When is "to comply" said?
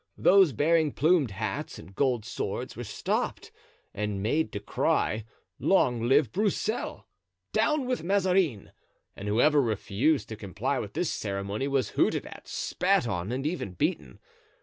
10.29-10.79